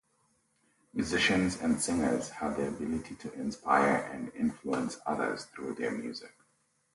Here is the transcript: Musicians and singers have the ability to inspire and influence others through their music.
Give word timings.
Musicians 0.95 1.61
and 1.61 1.79
singers 1.79 2.29
have 2.29 2.57
the 2.57 2.67
ability 2.67 3.13
to 3.17 3.31
inspire 3.33 3.97
and 4.11 4.33
influence 4.33 4.97
others 5.05 5.45
through 5.53 5.75
their 5.75 5.91
music. 5.91 6.33